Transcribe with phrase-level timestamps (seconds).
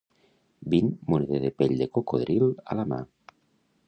[0.73, 2.99] Vint moneder de pell de cocodril a la mà.